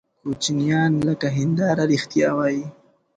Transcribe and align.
کوچنیان 0.21 0.91
لکه 1.07 1.27
هنداره 1.37 1.83
رښتیا 1.91 2.29
وایي. 2.37 2.63